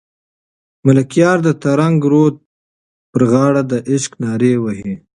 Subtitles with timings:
[0.85, 2.35] ملکیار د ترنګ رود
[3.11, 4.93] په غاړه د عشق نارې وهي.